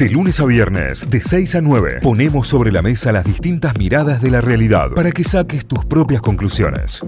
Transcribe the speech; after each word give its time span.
De 0.00 0.08
lunes 0.08 0.40
a 0.40 0.46
viernes, 0.46 1.10
de 1.10 1.20
6 1.20 1.56
a 1.56 1.60
9, 1.60 1.98
ponemos 2.02 2.48
sobre 2.48 2.72
la 2.72 2.80
mesa 2.80 3.12
las 3.12 3.22
distintas 3.22 3.76
miradas 3.76 4.22
de 4.22 4.30
la 4.30 4.40
realidad 4.40 4.92
para 4.94 5.10
que 5.10 5.22
saques 5.22 5.66
tus 5.66 5.84
propias 5.84 6.22
conclusiones. 6.22 7.00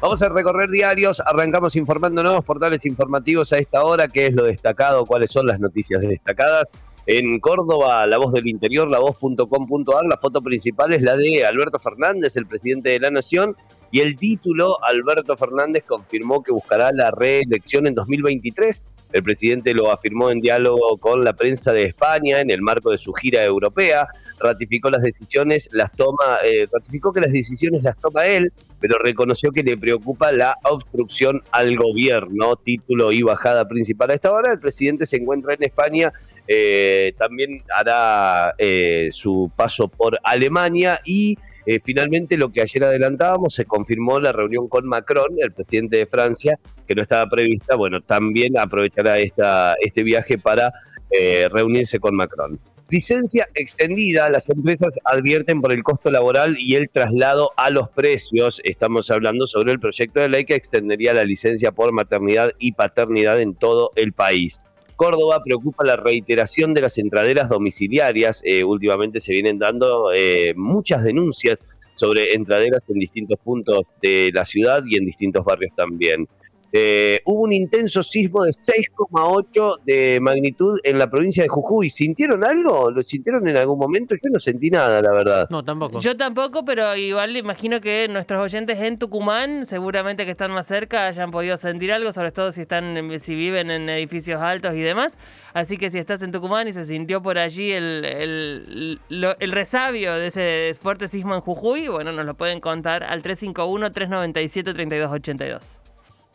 Vamos 0.00 0.22
a 0.22 0.30
recorrer 0.30 0.70
diarios, 0.70 1.20
arrancamos 1.20 1.76
informando 1.76 2.22
nuevos 2.22 2.42
portales 2.42 2.86
informativos 2.86 3.52
a 3.52 3.58
esta 3.58 3.84
hora, 3.84 4.08
qué 4.08 4.28
es 4.28 4.34
lo 4.34 4.44
destacado, 4.44 5.04
cuáles 5.04 5.30
son 5.30 5.44
las 5.46 5.60
noticias 5.60 6.00
destacadas. 6.00 6.72
En 7.04 7.38
Córdoba, 7.38 8.06
La 8.06 8.16
Voz 8.16 8.32
del 8.32 8.48
Interior, 8.48 8.90
la 8.90 8.98
voz.com.ar, 8.98 10.06
la 10.06 10.16
foto 10.16 10.40
principal 10.40 10.94
es 10.94 11.02
la 11.02 11.18
de 11.18 11.44
Alberto 11.44 11.78
Fernández, 11.78 12.34
el 12.38 12.46
presidente 12.46 12.88
de 12.88 13.00
la 13.00 13.10
Nación, 13.10 13.58
y 13.90 14.00
el 14.00 14.16
título, 14.16 14.78
Alberto 14.82 15.36
Fernández 15.36 15.84
confirmó 15.86 16.42
que 16.42 16.50
buscará 16.50 16.92
la 16.92 17.10
reelección 17.10 17.86
en 17.86 17.94
2023. 17.94 18.82
El 19.14 19.22
presidente 19.22 19.72
lo 19.74 19.92
afirmó 19.92 20.28
en 20.32 20.40
diálogo 20.40 20.98
con 20.98 21.22
la 21.22 21.34
prensa 21.34 21.72
de 21.72 21.84
España 21.84 22.40
en 22.40 22.50
el 22.50 22.60
marco 22.60 22.90
de 22.90 22.98
su 22.98 23.12
gira 23.12 23.44
europea. 23.44 24.08
Ratificó 24.40 24.90
las 24.90 25.02
decisiones, 25.02 25.68
las 25.70 25.92
toma, 25.92 26.38
eh, 26.44 26.66
ratificó 26.72 27.12
que 27.12 27.20
las 27.20 27.30
decisiones 27.30 27.84
las 27.84 27.96
toma 27.96 28.26
él, 28.26 28.52
pero 28.80 28.98
reconoció 28.98 29.52
que 29.52 29.62
le 29.62 29.76
preocupa 29.76 30.32
la 30.32 30.56
obstrucción 30.64 31.40
al 31.52 31.76
gobierno. 31.76 32.56
Título 32.56 33.12
y 33.12 33.22
bajada 33.22 33.68
principal 33.68 34.10
a 34.10 34.14
esta 34.14 34.32
hora. 34.32 34.50
El 34.50 34.58
presidente 34.58 35.06
se 35.06 35.18
encuentra 35.18 35.54
en 35.54 35.62
España, 35.62 36.12
eh, 36.46 37.14
también 37.18 37.62
hará 37.76 38.54
eh, 38.58 39.08
su 39.10 39.50
paso 39.56 39.88
por 39.88 40.18
Alemania 40.22 40.98
y 41.04 41.36
eh, 41.66 41.80
finalmente, 41.82 42.36
lo 42.36 42.50
que 42.52 42.60
ayer 42.60 42.84
adelantábamos, 42.84 43.54
se 43.54 43.64
confirmó 43.64 44.20
la 44.20 44.32
reunión 44.32 44.68
con 44.68 44.86
Macron, 44.86 45.36
el 45.38 45.52
presidente 45.52 45.96
de 45.96 46.06
Francia, 46.06 46.58
que 46.86 46.94
no 46.94 47.02
estaba 47.02 47.28
prevista. 47.28 47.76
Bueno, 47.76 48.00
también 48.02 48.58
aprovechará 48.58 49.18
esta, 49.18 49.74
este 49.80 50.02
viaje 50.02 50.36
para 50.36 50.72
eh, 51.10 51.48
reunirse 51.50 51.98
con 51.98 52.14
Macron. 52.14 52.58
Licencia 52.90 53.48
extendida, 53.54 54.28
las 54.28 54.50
empresas 54.50 54.98
advierten 55.04 55.62
por 55.62 55.72
el 55.72 55.82
costo 55.82 56.10
laboral 56.10 56.56
y 56.58 56.74
el 56.74 56.90
traslado 56.90 57.52
a 57.56 57.70
los 57.70 57.88
precios. 57.88 58.60
Estamos 58.62 59.10
hablando 59.10 59.46
sobre 59.46 59.72
el 59.72 59.80
proyecto 59.80 60.20
de 60.20 60.28
ley 60.28 60.44
que 60.44 60.54
extendería 60.54 61.14
la 61.14 61.24
licencia 61.24 61.72
por 61.72 61.92
maternidad 61.92 62.52
y 62.58 62.72
paternidad 62.72 63.40
en 63.40 63.54
todo 63.54 63.90
el 63.96 64.12
país. 64.12 64.60
Córdoba 64.96 65.42
preocupa 65.44 65.84
la 65.84 65.96
reiteración 65.96 66.74
de 66.74 66.82
las 66.82 66.98
entraderas 66.98 67.48
domiciliarias. 67.48 68.42
Eh, 68.44 68.64
últimamente 68.64 69.20
se 69.20 69.32
vienen 69.32 69.58
dando 69.58 70.12
eh, 70.12 70.54
muchas 70.56 71.02
denuncias 71.04 71.62
sobre 71.94 72.34
entraderas 72.34 72.82
en 72.88 72.98
distintos 72.98 73.38
puntos 73.38 73.82
de 74.02 74.30
la 74.32 74.44
ciudad 74.44 74.82
y 74.86 74.96
en 74.96 75.06
distintos 75.06 75.44
barrios 75.44 75.72
también. 75.76 76.28
Eh, 76.76 77.20
hubo 77.26 77.42
un 77.42 77.52
intenso 77.52 78.02
sismo 78.02 78.42
de 78.42 78.50
6,8 78.50 79.78
de 79.84 80.18
magnitud 80.20 80.80
en 80.82 80.98
la 80.98 81.08
provincia 81.08 81.44
de 81.44 81.48
Jujuy. 81.48 81.88
¿Sintieron 81.88 82.42
algo? 82.42 82.90
¿Lo 82.90 83.00
sintieron 83.04 83.46
en 83.46 83.56
algún 83.56 83.78
momento? 83.78 84.16
Yo 84.16 84.28
no 84.32 84.40
sentí 84.40 84.70
nada, 84.70 85.00
la 85.00 85.12
verdad. 85.12 85.46
No, 85.50 85.64
tampoco. 85.64 86.00
Yo 86.00 86.16
tampoco, 86.16 86.64
pero 86.64 86.96
igual 86.96 87.36
imagino 87.36 87.80
que 87.80 88.08
nuestros 88.08 88.40
oyentes 88.40 88.80
en 88.80 88.98
Tucumán, 88.98 89.68
seguramente 89.68 90.24
que 90.24 90.32
están 90.32 90.50
más 90.50 90.66
cerca, 90.66 91.06
hayan 91.06 91.30
podido 91.30 91.56
sentir 91.58 91.92
algo, 91.92 92.10
sobre 92.10 92.32
todo 92.32 92.50
si 92.50 92.62
están, 92.62 93.08
si 93.20 93.36
viven 93.36 93.70
en 93.70 93.88
edificios 93.88 94.42
altos 94.42 94.74
y 94.74 94.80
demás. 94.80 95.16
Así 95.52 95.76
que 95.76 95.90
si 95.90 96.00
estás 96.00 96.22
en 96.22 96.32
Tucumán 96.32 96.66
y 96.66 96.72
se 96.72 96.84
sintió 96.84 97.22
por 97.22 97.38
allí 97.38 97.70
el, 97.70 98.04
el, 98.04 98.98
el 99.08 99.52
resabio 99.52 100.14
de 100.14 100.26
ese 100.26 100.72
fuerte 100.74 101.06
sismo 101.06 101.36
en 101.36 101.40
Jujuy, 101.40 101.86
bueno, 101.86 102.10
nos 102.10 102.26
lo 102.26 102.34
pueden 102.34 102.58
contar 102.58 103.04
al 103.04 103.22
351-397-3282. 103.22 105.83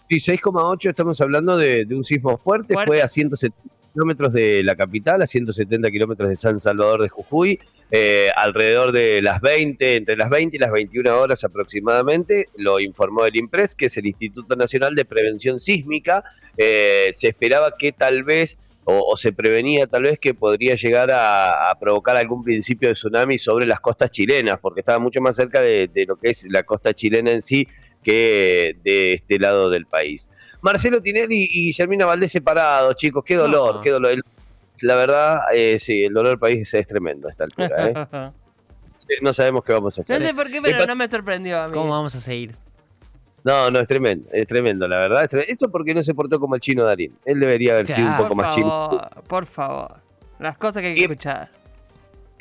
Sí, 0.09 0.15
6,8 0.15 0.89
estamos 0.89 1.21
hablando 1.21 1.55
de, 1.55 1.85
un 1.91 2.03
sismo 2.03 2.35
fuerte, 2.35 2.73
fue 2.83 3.03
a 3.03 3.07
170 3.07 3.55
kilómetros 3.93 4.33
de 4.33 4.63
la 4.63 4.75
capital, 4.75 5.21
a 5.21 5.27
170 5.27 5.91
kilómetros 5.91 6.29
de 6.29 6.35
San 6.35 6.59
Salvador 6.59 7.03
de 7.03 7.09
Jujuy, 7.09 7.59
eh, 7.91 8.31
alrededor 8.35 8.91
de 8.91 9.21
las 9.21 9.39
20, 9.39 9.97
entre 9.97 10.17
las 10.17 10.31
20 10.31 10.57
y 10.57 10.59
las 10.59 10.71
21 10.71 11.15
horas 11.15 11.43
aproximadamente, 11.43 12.47
lo 12.57 12.79
informó 12.79 13.23
el 13.25 13.37
IMPRES, 13.37 13.75
que 13.75 13.85
es 13.85 13.97
el 13.97 14.07
Instituto 14.07 14.55
Nacional 14.55 14.95
de 14.95 15.05
Prevención 15.05 15.59
Sísmica, 15.59 16.23
eh, 16.57 17.11
se 17.13 17.27
esperaba 17.27 17.75
que 17.77 17.91
tal 17.91 18.23
vez 18.23 18.57
o, 18.85 19.17
se 19.17 19.31
prevenía 19.31 19.87
tal 19.87 20.03
vez 20.03 20.19
que 20.19 20.33
podría 20.33 20.75
llegar 20.75 21.09
a, 21.11 21.75
provocar 21.79 22.17
algún 22.17 22.43
principio 22.43 22.89
de 22.89 22.95
tsunami 22.95 23.39
sobre 23.39 23.65
las 23.65 23.79
costas 23.79 24.09
chilenas, 24.11 24.59
porque 24.59 24.79
estaba 24.79 24.99
mucho 24.99 25.21
más 25.21 25.35
cerca 25.35 25.61
de, 25.61 25.89
lo 26.07 26.15
que 26.15 26.29
es 26.29 26.45
la 26.49 26.63
costa 26.63 26.93
chilena 26.93 27.31
en 27.31 27.41
sí 27.41 27.67
que 28.03 28.75
de 28.83 29.13
este 29.13 29.39
lado 29.39 29.69
del 29.69 29.85
país. 29.85 30.29
Marcelo 30.61 31.01
Tinelli 31.01 31.47
y 31.51 31.65
Guillermina 31.65 32.05
Valdés 32.05 32.31
separados, 32.31 32.95
chicos, 32.95 33.23
qué 33.25 33.35
dolor, 33.35 33.81
qué 33.81 33.91
dolor. 33.91 34.15
La 34.81 34.95
verdad, 34.95 35.39
eh, 35.53 35.77
sí, 35.79 36.03
el 36.03 36.13
dolor 36.13 36.29
del 36.29 36.39
país 36.39 36.73
es 36.73 36.87
tremendo 36.87 37.27
a 37.27 37.31
esta 37.31 37.43
altura. 37.45 37.89
¿eh? 37.89 38.31
no 39.21 39.33
sabemos 39.33 39.63
qué 39.63 39.73
vamos 39.73 39.97
a 39.97 40.01
hacer. 40.01 40.19
No 40.19 40.27
sé 40.27 40.33
por 40.33 40.49
qué, 40.49 40.61
pero 40.61 40.85
no 40.85 40.95
me 40.95 41.09
sorprendió 41.09 41.59
a 41.61 41.67
mí. 41.67 41.73
¿Cómo 41.73 41.91
vamos 41.91 42.15
a 42.15 42.21
seguir? 42.21 42.55
No, 43.43 43.71
no, 43.71 43.79
es 43.79 43.87
tremendo, 43.87 44.27
es 44.33 44.47
tremendo, 44.47 44.87
la 44.87 44.97
verdad. 44.97 45.29
Eso 45.47 45.69
porque 45.69 45.93
no 45.93 46.03
se 46.03 46.13
portó 46.13 46.39
como 46.39 46.55
el 46.55 46.61
chino 46.61 46.83
Darín. 46.83 47.17
Él 47.25 47.39
debería 47.39 47.73
haber 47.73 47.87
sido 47.87 48.07
un 48.07 48.17
poco 48.17 48.35
más 48.35 48.55
chino. 48.55 49.01
Por 49.27 49.45
favor, 49.45 50.01
las 50.39 50.57
cosas 50.57 50.81
que 50.81 50.89
hay 50.89 50.95
que 50.95 51.01
escuchar. 51.01 51.49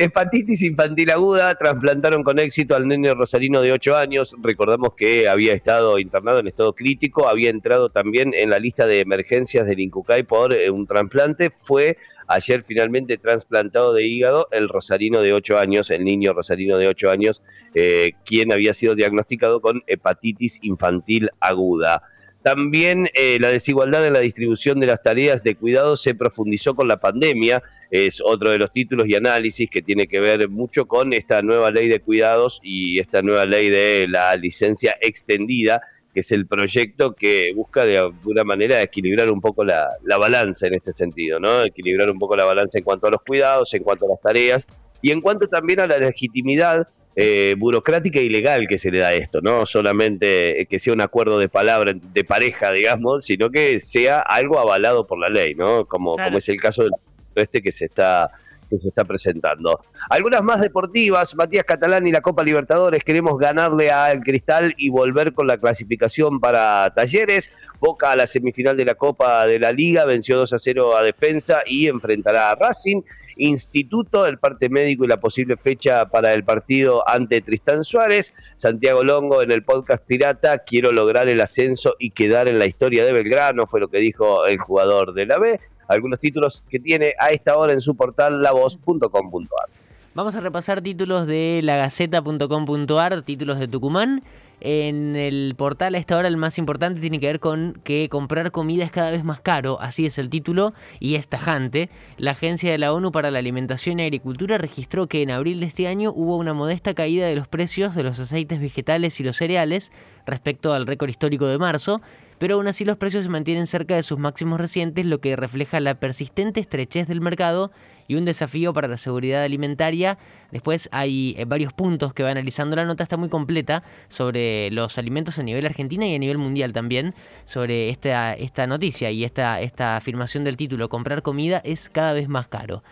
Hepatitis 0.01 0.63
infantil 0.63 1.11
aguda, 1.11 1.57
trasplantaron 1.57 2.23
con 2.23 2.39
éxito 2.39 2.77
al 2.77 2.87
nene 2.87 3.13
rosarino 3.15 3.61
de 3.61 3.73
8 3.73 3.97
años. 3.97 4.37
Recordamos 4.41 4.95
que 4.95 5.29
había 5.29 5.55
estado 5.55 5.99
internado 5.99 6.39
en 6.39 6.47
estado 6.47 6.73
crítico, 6.73 7.27
había 7.27 7.51
entrado 7.51 7.91
también 7.91 8.33
en 8.33 8.49
la 8.49 8.61
lista 8.61 8.87
de 8.87 9.01
emergencias 9.01 9.67
del 9.67 9.81
Incucay 9.81 10.23
por 10.23 10.55
eh, 10.55 10.71
un 10.71 10.87
trasplante. 10.87 11.51
Fue 11.51 11.97
ayer 12.29 12.63
finalmente 12.63 13.19
trasplantado 13.19 13.93
de 13.93 14.07
hígado 14.07 14.47
el 14.53 14.69
rosarino 14.69 15.21
de 15.21 15.33
8 15.33 15.59
años, 15.59 15.91
el 15.91 16.05
niño 16.05 16.33
rosarino 16.33 16.77
de 16.77 16.87
8 16.87 17.11
años, 17.11 17.43
eh, 17.75 18.13
quien 18.25 18.53
había 18.53 18.75
sido 18.75 18.95
diagnosticado 18.95 19.61
con 19.61 19.83
hepatitis 19.89 20.61
infantil 20.63 21.31
aguda. 21.41 22.05
También 22.43 23.09
eh, 23.15 23.39
la 23.41 23.49
desigualdad 23.49 24.07
en 24.07 24.13
la 24.13 24.21
distribución 24.21 24.79
de 24.79 24.87
las 24.87 25.03
tareas 25.03 25.43
de 25.43 25.57
cuidado 25.57 25.97
se 25.97 26.15
profundizó 26.15 26.75
con 26.75 26.87
la 26.87 26.99
pandemia, 26.99 27.63
es 27.91 28.23
otro 28.25 28.51
de 28.51 28.59
los 28.59 28.71
títulos 28.71 29.09
y 29.09 29.17
análisis 29.17 29.69
que 29.69 29.83
tiene 29.83 30.07
que 30.07 30.21
ver 30.21 30.49
mucho 30.49 30.87
con 30.87 31.13
esta 31.13 31.43
nueva 31.43 31.71
ley 31.71 31.89
de 31.89 32.01
cuidados 32.01 32.61
y 32.63 33.01
esta 33.01 33.23
nueva 33.23 33.45
ley 33.45 33.71
de 33.71 34.07
la 34.09 34.37
licencia 34.37 34.95
extendida, 35.01 35.83
que 36.15 36.21
es 36.21 36.31
el 36.31 36.47
proyecto 36.47 37.15
que 37.15 37.53
busca 37.57 37.85
de 37.85 37.99
alguna 37.99 38.45
manera 38.45 38.81
equilibrar 38.83 39.31
un 39.31 39.41
poco 39.41 39.65
la, 39.65 39.89
la 40.05 40.17
balanza 40.17 40.69
en 40.69 40.75
este 40.75 40.95
sentido, 40.95 41.41
¿no? 41.41 41.63
Equilibrar 41.63 42.11
un 42.11 42.19
poco 42.19 42.37
la 42.37 42.45
balanza 42.45 42.79
en 42.79 42.85
cuanto 42.85 43.09
a 43.09 43.11
los 43.11 43.23
cuidados, 43.23 43.75
en 43.75 43.83
cuanto 43.83 44.07
a 44.07 44.11
las 44.11 44.21
tareas 44.21 44.67
y 45.03 45.11
en 45.11 45.21
cuanto 45.21 45.49
también 45.49 45.81
a 45.81 45.87
la 45.87 45.99
legitimidad 45.99 46.87
eh, 47.21 47.57
burocrática 47.59 48.21
y 48.21 48.29
legal 48.29 48.69
que 48.69 48.79
se 48.79 48.93
le 48.93 49.01
da 49.01 49.09
a 49.09 49.15
esto, 49.15 49.41
no 49.41 49.67
solamente 49.67 50.69
que 50.71 50.79
sea 50.79 50.93
un 50.93 51.01
acuerdo 51.01 51.39
de 51.39 51.49
palabra, 51.49 51.93
de 51.93 52.23
pareja, 52.23 52.71
digamos, 52.71 53.27
sino 53.27 53.51
que 53.51 53.81
sea 53.81 54.21
algo 54.21 54.61
avalado 54.61 55.05
por 55.05 55.19
la 55.19 55.29
ley, 55.29 55.57
¿no? 55.57 55.85
Como, 55.87 56.15
como 56.15 56.39
es 56.39 56.49
el 56.49 56.61
caso 56.61 56.85
de 56.85 56.91
este 57.35 57.61
que 57.61 57.73
se 57.73 57.87
está 57.87 58.31
que 58.69 58.79
se 58.79 58.89
está 58.89 59.05
presentando. 59.05 59.81
Algunas 60.11 60.43
más 60.43 60.61
deportivas, 60.61 61.35
Matías 61.35 61.65
Catalán 61.65 62.07
y 62.07 62.13
la 62.13 62.21
Copa 62.21 62.43
Libertadores, 62.43 63.03
queremos 63.05 63.39
ganarle 63.39 63.91
al 63.91 64.21
Cristal 64.21 64.75
y 64.77 64.89
volver 64.91 65.33
con 65.33 65.47
la 65.47 65.57
clasificación 65.57 66.41
para 66.41 66.93
Talleres. 66.95 67.51
Boca 67.81 68.13
a 68.13 68.17
la 68.17 68.27
semifinal 68.27 68.77
de 68.77 68.85
la 68.85 68.95
Copa 68.95 69.47
de 69.47 69.59
la 69.59 69.73
Liga, 69.73 70.05
venció 70.05 70.37
2 70.37 70.53
a 70.53 70.59
0 70.59 70.97
a 70.97 71.03
Defensa 71.03 71.61
y 71.67 71.89
enfrentará 71.89 72.51
a 72.51 72.55
Racing. 72.55 73.03
Instituto, 73.37 74.27
el 74.27 74.39
parte 74.39 74.69
médico 74.69 75.05
y 75.05 75.09
la 75.09 75.21
posible 75.21 75.57
fecha 75.57 76.07
para 76.07 76.33
el 76.33 76.45
partido 76.45 77.09
ante 77.09 77.41
Tristán 77.41 77.85
Suárez. 77.85 78.35
Santiago 78.57 79.05
Longo 79.05 79.43
en 79.43 79.53
el 79.53 79.63
podcast 79.63 80.05
Pirata, 80.05 80.59
quiero 80.59 80.93
lograr 80.93 81.29
el 81.29 81.41
ascenso 81.41 81.95
y 81.99 82.11
quedar 82.11 82.49
en 82.49 82.59
la 82.59 82.67
historia 82.67 83.05
de 83.05 83.13
Belgrano, 83.13 83.67
fue 83.67 83.81
lo 83.81 83.89
que 83.89 83.99
dijo 83.99 84.47
el 84.47 84.59
jugador 84.59 85.15
de 85.15 85.27
la 85.27 85.39
B 85.39 85.61
algunos 85.89 86.21
títulos 86.21 86.63
que 86.69 86.79
tiene 86.79 87.15
a 87.19 87.31
esta 87.31 87.57
hora 87.57 87.73
en 87.73 87.81
su 87.81 87.97
portal 87.97 88.43
lavoz.com.ar. 88.43 89.69
Vamos 90.15 90.35
a 90.35 90.41
repasar 90.41 90.83
títulos 90.83 91.27
de 91.27 91.61
lagaceta.com.ar, 91.63 93.23
títulos 93.23 93.59
de 93.59 93.69
Tucumán. 93.69 94.23
En 94.61 95.15
el 95.15 95.55
portal 95.57 95.95
a 95.95 95.99
esta 95.99 96.17
hora 96.17 96.27
el 96.27 96.37
más 96.37 96.59
importante 96.59 97.01
tiene 97.01 97.21
que 97.21 97.27
ver 97.27 97.39
con 97.39 97.81
que 97.85 98.09
comprar 98.09 98.51
comida 98.51 98.85
es 98.85 98.91
cada 98.91 99.11
vez 99.11 99.23
más 99.23 99.41
caro, 99.41 99.81
así 99.81 100.05
es 100.05 100.19
el 100.19 100.31
título 100.31 100.75
y 100.99 101.15
es 101.15 101.29
tajante. 101.29 101.91
La 102.17 102.33
Agencia 102.33 102.73
de 102.73 102.79
la 102.79 102.93
ONU 102.93 103.13
para 103.13 103.31
la 103.31 103.39
Alimentación 103.39 104.01
y 104.01 104.03
Agricultura 104.03 104.59
registró 104.59 105.07
que 105.07 105.23
en 105.23 105.31
abril 105.31 105.61
de 105.61 105.67
este 105.67 105.87
año 105.87 106.13
hubo 106.13 106.37
una 106.37 106.55
modesta 106.55 106.95
caída 106.95 107.27
de 107.27 107.37
los 107.37 107.47
precios 107.47 107.95
de 107.95 108.03
los 108.03 108.19
aceites 108.19 108.61
vegetales 108.61 109.21
y 109.21 109.23
los 109.23 109.37
cereales 109.37 109.93
respecto 110.27 110.73
al 110.73 110.87
récord 110.87 111.09
histórico 111.09 111.47
de 111.47 111.59
marzo, 111.59 112.01
pero 112.39 112.57
aún 112.57 112.67
así 112.67 112.85
los 112.85 112.97
precios 112.97 113.25
se 113.25 113.31
mantienen 113.31 113.67
cerca 113.67 113.95
de 113.95 114.03
sus 114.03 114.19
máximos 114.19 114.61
recientes, 114.61 115.07
lo 115.07 115.21
que 115.21 115.37
refleja 115.37 115.81
la 115.81 116.01
persistente 116.01 116.61
estrechez 116.61 117.07
del 117.07 117.21
mercado 117.21 117.71
y 118.09 118.17
un 118.17 118.25
desafío 118.25 118.73
para 118.73 118.89
la 118.89 118.97
seguridad 118.97 119.45
alimentaria. 119.45 120.19
Después 120.51 120.89
hay 120.91 121.37
eh, 121.39 121.45
varios 121.45 121.73
puntos 121.73 122.15
que 122.15 122.25
va 122.25 122.31
analizando 122.31 122.75
la 122.75 122.85
nota, 122.85 123.05
está 123.05 123.17
muy 123.17 123.29
completa 123.29 123.85
sobre 124.09 124.71
los 124.73 124.99
alimentos 124.99 125.39
a 125.39 125.43
nivel 125.45 125.67
argentina 125.67 126.07
y 126.07 126.15
a 126.15 126.19
nivel 126.19 126.39
mundial 126.39 126.73
también, 126.73 127.15
sobre 127.45 127.91
esta, 127.91 128.33
esta 128.33 128.67
noticia 128.67 129.11
y 129.11 129.25
esta, 129.25 129.61
esta 129.61 129.97
afirmación 129.97 130.43
del 130.43 130.57
título, 130.57 130.89
comprar 130.89 131.23
comida 131.23 131.61
es 131.65 131.89
cada 131.91 132.15
vez 132.15 132.29
más 132.29 132.49
caro. 132.49 132.83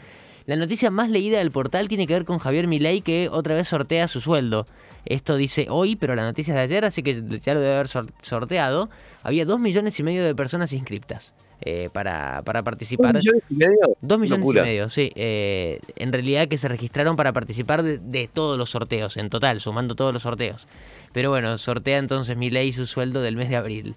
La 0.45 0.55
noticia 0.55 0.93
más 0.93 1.11
leída 1.11 1.39
del 1.39 1.51
portal 1.51 1.89
tiene 1.89 2.07
que 2.07 2.13
ver 2.13 2.25
con 2.25 2.39
Javier 2.39 2.69
Milei 2.69 3.01
que 3.01 3.29
otra 3.29 3.55
vez 3.55 3.67
sortea 3.67 4.07
su 4.07 4.21
sueldo. 4.21 4.65
Esto 5.05 5.37
dice 5.37 5.67
hoy, 5.71 5.97
pero 5.97 6.15
la 6.15 6.23
noticia 6.23 6.53
es 6.53 6.57
de 6.57 6.63
ayer, 6.63 6.85
así 6.85 7.03
que 7.03 7.21
ya 7.41 7.55
lo 7.55 7.61
debe 7.61 7.75
haber 7.75 7.89
sorteado. 7.89 8.89
Había 9.25 9.45
dos 9.45 9.59
millones 9.59 9.99
y 9.99 10.05
medio 10.05 10.25
de 10.25 10.37
personas 10.37 10.73
inscriptas. 10.73 11.33
Eh, 11.63 11.89
para, 11.93 12.43
para, 12.43 12.63
participar. 12.63 13.15
¿Dos 13.15 13.25
millones 13.25 13.51
y 13.51 13.55
medio? 13.55 13.97
Dos 14.03 14.19
millones 14.19 14.47
y 14.47 14.53
medio, 14.53 14.89
sí. 14.91 15.11
Eh, 15.17 15.81
en 15.97 16.13
realidad 16.13 16.49
que 16.49 16.59
se 16.59 16.69
registraron 16.69 17.17
para 17.17 17.33
participar 17.33 17.83
de, 17.83 17.97
de, 17.97 18.29
todos 18.29 18.59
los 18.59 18.71
sorteos, 18.71 19.17
en 19.17 19.31
total, 19.31 19.61
sumando 19.61 19.95
todos 19.95 20.13
los 20.13 20.23
sorteos. 20.23 20.69
Pero 21.13 21.31
bueno, 21.31 21.57
sortea 21.57 21.97
entonces 21.97 22.37
mi 22.37 22.51
ley 22.51 22.73
su 22.73 22.87
sueldo 22.87 23.23
del 23.23 23.37
mes 23.37 23.49
de 23.49 23.57
abril. 23.57 23.97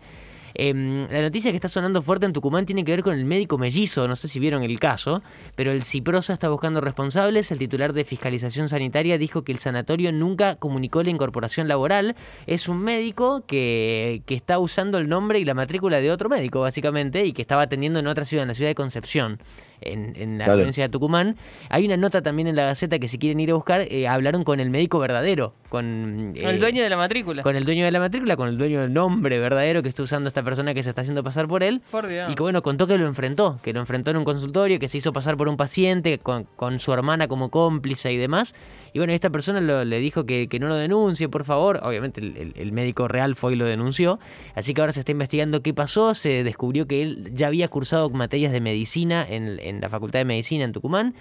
Em, 0.53 1.07
la 1.09 1.21
noticia 1.21 1.51
que 1.51 1.57
está 1.57 1.67
sonando 1.67 2.01
fuerte 2.01 2.25
en 2.25 2.33
Tucumán 2.33 2.65
tiene 2.65 2.83
que 2.83 2.91
ver 2.91 3.03
con 3.03 3.15
el 3.15 3.25
médico 3.25 3.57
mellizo, 3.57 4.07
no 4.07 4.15
sé 4.15 4.27
si 4.27 4.39
vieron 4.39 4.63
el 4.63 4.79
caso, 4.79 5.21
pero 5.55 5.71
el 5.71 5.83
Ciprosa 5.83 6.33
está 6.33 6.49
buscando 6.49 6.81
responsables. 6.81 7.51
El 7.51 7.57
titular 7.57 7.93
de 7.93 8.03
Fiscalización 8.03 8.69
Sanitaria 8.69 9.17
dijo 9.17 9.43
que 9.43 9.51
el 9.51 9.59
sanatorio 9.59 10.11
nunca 10.11 10.55
comunicó 10.55 11.03
la 11.03 11.09
incorporación 11.09 11.67
laboral. 11.67 12.15
Es 12.47 12.67
un 12.67 12.81
médico 12.81 13.43
que, 13.45 14.21
que 14.25 14.35
está 14.35 14.59
usando 14.59 14.97
el 14.97 15.09
nombre 15.09 15.39
y 15.39 15.45
la 15.45 15.53
matrícula 15.53 16.01
de 16.01 16.11
otro 16.11 16.29
médico, 16.29 16.61
básicamente, 16.61 17.25
y 17.25 17.33
que 17.33 17.41
estaba 17.41 17.63
atendiendo 17.63 17.99
en 17.99 18.07
otra 18.07 18.25
ciudad, 18.25 18.43
en 18.43 18.49
la 18.49 18.55
ciudad 18.55 18.69
de 18.69 18.75
Concepción 18.75 19.39
en, 19.81 20.37
la 20.37 20.45
provincia 20.45 20.83
de 20.83 20.89
Tucumán. 20.89 21.35
Hay 21.69 21.85
una 21.85 21.97
nota 21.97 22.21
también 22.21 22.47
en 22.47 22.55
la 22.55 22.65
Gaceta 22.65 22.99
que 22.99 23.07
si 23.07 23.17
quieren 23.17 23.39
ir 23.39 23.51
a 23.51 23.55
buscar, 23.55 23.81
eh, 23.81 24.07
hablaron 24.07 24.43
con 24.43 24.59
el 24.59 24.69
médico 24.69 24.99
verdadero, 24.99 25.53
con... 25.69 26.33
el 26.35 26.55
eh, 26.55 26.57
dueño 26.59 26.83
de 26.83 26.89
la 26.89 26.97
matrícula. 26.97 27.43
Con 27.43 27.55
el 27.55 27.65
dueño 27.65 27.85
de 27.85 27.91
la 27.91 27.99
matrícula, 27.99 28.35
con 28.35 28.47
el 28.47 28.57
dueño 28.57 28.81
del 28.81 28.93
nombre 28.93 29.39
verdadero 29.39 29.83
que 29.83 29.89
está 29.89 30.03
usando 30.03 30.27
esta 30.27 30.43
persona 30.43 30.73
que 30.73 30.83
se 30.83 30.89
está 30.89 31.01
haciendo 31.01 31.23
pasar 31.23 31.47
por 31.47 31.63
él. 31.63 31.81
Y 32.29 32.35
que 32.35 32.43
bueno, 32.43 32.61
contó 32.61 32.87
que 32.87 32.97
lo 32.97 33.07
enfrentó, 33.07 33.59
que 33.61 33.73
lo 33.73 33.79
enfrentó 33.79 34.11
en 34.11 34.17
un 34.17 34.25
consultorio, 34.25 34.79
que 34.79 34.87
se 34.87 34.97
hizo 34.97 35.13
pasar 35.13 35.37
por 35.37 35.47
un 35.47 35.57
paciente, 35.57 36.19
con, 36.19 36.45
con 36.55 36.79
su 36.79 36.93
hermana 36.93 37.27
como 37.27 37.49
cómplice 37.49 38.11
y 38.11 38.17
demás. 38.17 38.53
Y 38.93 38.99
bueno, 38.99 39.13
esta 39.13 39.29
persona 39.29 39.61
le 39.61 39.99
dijo 39.99 40.25
que, 40.25 40.47
no 40.59 40.67
lo 40.67 40.75
denuncie, 40.75 41.29
por 41.29 41.43
favor. 41.43 41.79
Obviamente 41.83 42.21
el, 42.21 42.71
médico 42.71 43.07
real 43.07 43.35
fue 43.35 43.53
y 43.53 43.55
lo 43.55 43.65
denunció. 43.65 44.19
Así 44.55 44.73
que 44.73 44.81
ahora 44.81 44.93
se 44.93 45.01
está 45.01 45.11
investigando 45.11 45.61
qué 45.61 45.73
pasó. 45.73 46.13
Se 46.13 46.43
descubrió 46.43 46.87
que 46.87 47.01
él 47.01 47.31
ya 47.33 47.47
había 47.47 47.67
cursado 47.67 48.09
materias 48.09 48.51
de 48.51 48.61
medicina 48.61 49.25
en, 49.27 49.59
en 49.59 49.81
la 49.81 49.89
Facultad 49.89 50.19
de 50.19 50.25
Medicina 50.25 50.63
en 50.63 50.71
Tucumán. 50.71 51.15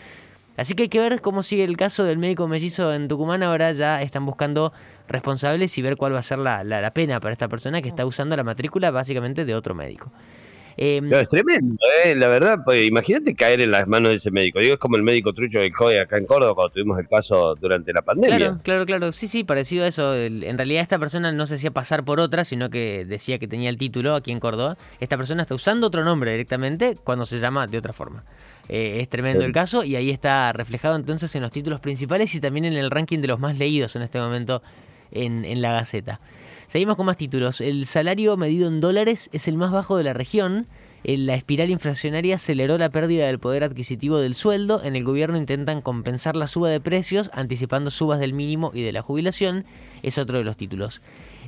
Así 0.56 0.74
que 0.74 0.84
hay 0.84 0.88
que 0.88 0.98
ver 0.98 1.20
cómo 1.20 1.44
sigue 1.44 1.62
el 1.62 1.76
caso 1.76 2.02
del 2.02 2.18
médico 2.18 2.48
mellizo 2.48 2.92
en 2.92 3.06
Tucumán. 3.06 3.44
Ahora 3.44 3.70
ya 3.70 4.02
están 4.02 4.26
buscando 4.26 4.72
responsables 5.06 5.78
y 5.78 5.82
ver 5.82 5.96
cuál 5.96 6.14
va 6.14 6.18
a 6.18 6.22
ser 6.22 6.40
la, 6.40 6.64
la 6.64 6.90
pena 6.90 7.20
para 7.20 7.32
esta 7.32 7.46
persona 7.46 7.80
que 7.80 7.88
está 7.88 8.04
usando 8.04 8.36
la 8.36 8.42
matrícula 8.42 8.90
básicamente 8.90 9.44
de 9.44 9.54
otro 9.54 9.76
médico. 9.76 10.10
Em, 10.80 11.12
es 11.12 11.28
tremendo, 11.28 11.76
¿eh? 12.04 12.14
la 12.14 12.28
verdad. 12.28 12.58
Pues, 12.64 12.86
imagínate 12.86 13.34
caer 13.34 13.60
en 13.60 13.72
las 13.72 13.88
manos 13.88 14.10
de 14.10 14.14
ese 14.14 14.30
médico. 14.30 14.60
Digo, 14.60 14.74
es 14.74 14.78
como 14.78 14.94
el 14.94 15.02
médico 15.02 15.32
trucho 15.32 15.58
del 15.58 15.72
COE 15.72 15.98
acá 15.98 16.18
en 16.18 16.24
Córdoba 16.24 16.54
cuando 16.54 16.72
tuvimos 16.72 16.96
el 17.00 17.08
caso 17.08 17.56
durante 17.60 17.92
la 17.92 18.02
pandemia. 18.02 18.36
Claro, 18.36 18.60
claro, 18.62 18.86
claro. 18.86 19.12
Sí, 19.12 19.26
sí, 19.26 19.42
parecido 19.42 19.84
a 19.84 19.88
eso. 19.88 20.14
En 20.14 20.56
realidad 20.56 20.82
esta 20.82 20.96
persona 20.96 21.32
no 21.32 21.48
se 21.48 21.56
hacía 21.56 21.72
pasar 21.72 22.04
por 22.04 22.20
otra, 22.20 22.44
sino 22.44 22.70
que 22.70 23.04
decía 23.04 23.40
que 23.40 23.48
tenía 23.48 23.70
el 23.70 23.76
título 23.76 24.14
aquí 24.14 24.30
en 24.30 24.38
Córdoba. 24.38 24.78
Esta 25.00 25.16
persona 25.16 25.42
está 25.42 25.56
usando 25.56 25.88
otro 25.88 26.04
nombre 26.04 26.30
directamente 26.30 26.94
cuando 27.02 27.26
se 27.26 27.40
llama 27.40 27.66
de 27.66 27.76
otra 27.76 27.92
forma. 27.92 28.22
Eh, 28.68 29.00
es 29.00 29.08
tremendo 29.08 29.44
el 29.44 29.52
caso 29.52 29.82
y 29.82 29.96
ahí 29.96 30.10
está 30.10 30.52
reflejado 30.52 30.94
entonces 30.94 31.34
en 31.34 31.42
los 31.42 31.50
títulos 31.50 31.80
principales 31.80 32.32
y 32.36 32.40
también 32.40 32.66
en 32.66 32.74
el 32.74 32.92
ranking 32.92 33.18
de 33.18 33.26
los 33.26 33.40
más 33.40 33.58
leídos 33.58 33.96
en 33.96 34.02
este 34.02 34.20
momento 34.20 34.62
en, 35.10 35.44
en 35.44 35.60
la 35.60 35.72
Gaceta. 35.72 36.20
Seguimos 36.68 36.96
con 36.96 37.06
más 37.06 37.16
títulos. 37.16 37.60
El 37.60 37.84
salario 37.86 38.36
medido 38.36 38.68
en 38.68 38.80
dólares 38.80 39.28
es 39.32 39.48
el 39.48 39.56
más 39.56 39.72
bajo 39.72 39.96
de 39.96 40.04
la 40.04 40.12
región 40.12 40.68
la 41.04 41.34
espiral 41.34 41.70
inflacionaria 41.70 42.36
aceleró 42.36 42.76
la 42.76 42.90
pérdida 42.90 43.26
del 43.26 43.38
poder 43.38 43.64
adquisitivo 43.64 44.18
del 44.18 44.34
sueldo. 44.34 44.82
En 44.82 44.96
el 44.96 45.04
gobierno 45.04 45.38
intentan 45.38 45.80
compensar 45.80 46.36
la 46.36 46.46
suba 46.46 46.68
de 46.68 46.80
precios, 46.80 47.30
anticipando 47.32 47.90
subas 47.90 48.20
del 48.20 48.32
mínimo 48.32 48.72
y 48.74 48.82
de 48.82 48.92
la 48.92 49.02
jubilación. 49.02 49.64
Es 50.02 50.18
otro 50.18 50.38
de 50.38 50.44
los 50.44 50.56
títulos. 50.56 51.00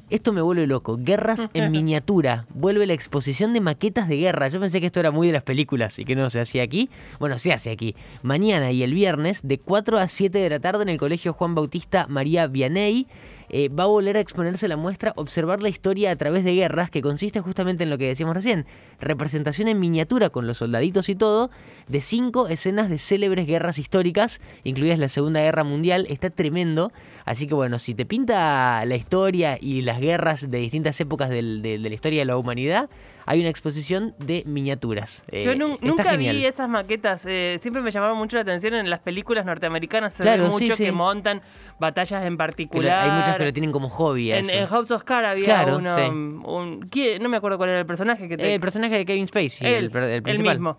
Esto 0.09 0.33
me 0.33 0.41
vuelve 0.41 0.67
loco. 0.67 0.97
Guerras 0.99 1.49
en 1.53 1.71
miniatura. 1.73 2.47
Vuelve 2.55 2.87
la 2.87 2.95
exposición 2.95 3.53
de 3.53 3.61
maquetas 3.61 4.09
de 4.09 4.17
guerra. 4.17 4.49
Yo 4.49 4.61
pensé 4.61 4.81
que 4.81 4.87
esto 4.87 5.01
era 5.01 5.11
muy 5.11 5.27
de 5.27 5.35
las 5.35 5.43
películas 5.43 5.99
y 5.99 6.05
que 6.05 6.17
no 6.17 6.31
se 6.31 6.41
hacía 6.41 6.63
aquí. 6.63 6.89
Bueno, 7.19 7.39
se 7.39 7.53
hace 7.53 7.71
aquí. 7.71 7.95
Mañana 8.23 8.73
y 8.73 8.83
el 8.83 8.95
viernes, 8.95 9.41
de 9.43 9.59
4 9.59 9.99
a 9.99 10.09
7 10.09 10.39
de 10.39 10.51
la 10.51 10.61
tarde, 10.61 10.83
en 10.83 10.89
el 10.89 10.99
Colegio 10.99 11.33
Juan 11.33 11.55
Bautista 11.55 12.07
María 12.09 12.47
Vianey. 12.47 13.07
Eh, 13.53 13.69
va 13.69 13.83
a 13.85 13.87
volver 13.89 14.17
a 14.17 14.21
exponerse 14.21 14.69
la 14.69 14.77
muestra 14.77 15.13
Observar 15.17 15.61
la 15.61 15.69
historia 15.69 16.13
a 16.13 16.17
través 16.17 16.45
de 16.45 16.55
guerras, 16.55 16.91
que 16.91 17.03
consiste 17.03 17.41
justamente 17.41 17.83
en 17.83 17.91
lo 17.91 17.99
que 17.99 18.07
decíamos 18.07 18.35
recién, 18.35 18.65
representación 19.01 19.67
en 19.67 19.81
miniatura 19.81 20.31
con 20.31 20.47
los 20.47 20.59
soldaditos 20.59 21.09
y 21.09 21.17
todo, 21.17 21.51
de 21.89 22.01
cinco 22.01 22.47
escenas 22.47 22.89
de 22.89 22.99
célebres 22.99 23.47
guerras 23.47 23.79
históricas, 23.79 24.41
incluidas 24.63 25.01
la 25.01 25.09
Segunda 25.09 25.41
Guerra 25.41 25.65
Mundial, 25.65 26.07
está 26.09 26.31
tremendo, 26.31 26.93
así 27.25 27.49
que 27.49 27.55
bueno, 27.55 27.81
si 27.81 27.95
te 27.95 28.07
pinta 28.07 28.85
la 28.85 28.97
historia 28.97 29.59
y 29.61 29.83
las 29.83 30.01
guerras 30.01 30.49
de 30.49 30.59
distintas 30.59 31.01
épocas 31.01 31.29
de 31.29 31.43
la 31.43 31.89
historia 31.89 32.21
de 32.21 32.27
la 32.27 32.37
humanidad, 32.37 32.89
hay 33.27 33.41
una 33.41 33.49
exposición 33.49 34.15
de 34.19 34.43
miniaturas. 34.47 35.23
Yo 35.33 35.53
eh, 35.53 35.57
nunca 35.57 36.17
vi 36.17 36.45
esas 36.45 36.69
maquetas, 36.69 37.25
eh, 37.27 37.57
siempre 37.59 37.83
me 37.83 37.91
llamaron 37.91 38.19
mucho 38.19 38.37
la 38.37 38.43
atención 38.43 38.75
en 38.75 38.89
las 38.91 39.01
películas 39.01 39.45
norteamericanas, 39.45 40.15
se 40.15 40.25
ve 40.25 40.39
mucho 40.39 40.77
que 40.77 40.93
montan 40.93 41.43
batallas 41.79 42.25
en 42.25 42.37
particular. 42.37 43.11
hay 43.11 43.19
muchas 43.19 43.37
que 43.37 43.45
lo 43.45 43.53
tienen 43.53 43.73
como 43.73 43.89
hobby. 43.89 44.33
En, 44.33 44.67
House 44.67 44.91
of 44.91 45.05
Cards 45.05 45.29
había 45.29 45.77
uno, 45.77 45.97
un, 46.45 46.91
no 47.21 47.29
me 47.29 47.37
acuerdo 47.37 47.57
cuál 47.59 47.71
era 47.71 47.81
el 47.81 47.87
personaje 47.87 48.29
que 48.29 48.35
El 48.35 48.61
personaje 48.61 48.97
de 48.97 49.07
Kevin 49.07 49.27
Spacey, 49.27 49.67
el, 49.67 49.85
el, 49.97 50.23
principal. 50.23 50.59
mismo. 50.59 50.77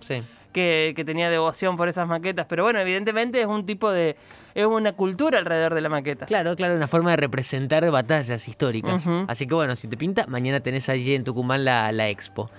Que, 0.51 0.93
que, 0.95 1.05
tenía 1.05 1.29
devoción 1.29 1.77
por 1.77 1.87
esas 1.87 2.07
maquetas. 2.07 2.45
Pero 2.49 2.63
bueno, 2.63 2.79
evidentemente 2.79 3.39
es 3.39 3.47
un 3.47 3.65
tipo 3.65 3.89
de. 3.89 4.17
Es 4.53 4.65
una 4.65 4.91
cultura 4.93 5.39
alrededor 5.39 5.73
de 5.73 5.81
la 5.81 5.89
maqueta. 5.89 6.25
Claro, 6.25 6.55
claro, 6.55 6.75
una 6.75 6.87
forma 6.87 7.11
de 7.11 7.17
representar 7.17 7.89
batallas 7.89 8.47
históricas. 8.47 9.07
Así 9.27 9.47
que 9.47 9.55
bueno, 9.55 9.75
si 9.75 9.87
te 9.87 9.95
pinta, 9.95 10.27
mañana 10.27 10.59
tenés 10.59 10.89
allí 10.89 11.15
en 11.15 11.23
Tucumán 11.23 11.63
la, 11.63 11.91
la 11.91 12.09
expo. 12.09 12.49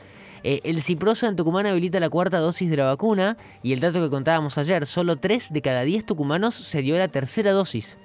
Eh, 0.44 0.60
el 0.64 0.82
Ciprosa 0.82 1.28
en 1.28 1.36
Tucumán 1.36 1.66
habilita 1.66 2.00
la 2.00 2.10
cuarta 2.10 2.38
dosis 2.38 2.68
de 2.68 2.76
la 2.76 2.84
vacuna 2.84 3.36
y 3.62 3.72
el 3.72 3.80
dato 3.80 4.00
que 4.00 4.10
contábamos 4.10 4.58
ayer, 4.58 4.86
solo 4.86 5.16
3 5.16 5.52
de 5.52 5.62
cada 5.62 5.82
10 5.82 6.04
tucumanos 6.04 6.54
se 6.54 6.82
dio 6.82 6.98
la 6.98 7.08
tercera 7.08 7.52
dosis. 7.52 7.96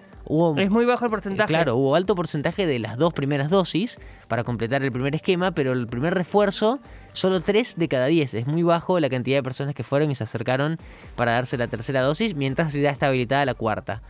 Es 0.58 0.70
muy 0.70 0.86
bajo 0.86 1.06
el 1.06 1.12
porcentaje. 1.12 1.48
claro, 1.48 1.76
hubo 1.78 1.96
alto 1.96 2.16
porcentaje 2.16 2.66
de 2.66 2.80
las 2.80 2.98
dos 2.98 3.14
primeras 3.14 3.50
dosis 3.50 3.98
para 4.28 4.44
completar 4.44 4.84
el 4.84 4.92
primer 4.92 5.16
esquema, 5.16 5.52
pero 5.52 5.72
el 5.72 5.88
primer 5.88 6.14
refuerzo, 6.14 6.80
solo 7.14 7.42
3 7.42 7.76
de 7.78 7.88
cada 7.88 8.08
10. 8.08 8.34
Es 8.34 8.48
muy 8.48 8.64
bajo 8.64 9.00
la 9.00 9.10
cantidad 9.10 9.38
de 9.38 9.44
personas 9.44 9.74
que 9.74 9.84
fueron 9.84 10.12
y 10.12 10.16
se 10.16 10.24
acercaron 10.24 10.78
para 11.16 11.32
darse 11.32 11.58
la 11.58 11.68
tercera 11.68 12.02
dosis, 12.02 12.36
mientras 12.36 12.74
ya 12.74 12.90
está 12.90 13.08
habilitada 13.08 13.46
la 13.46 13.54
cuarta. 13.54 14.02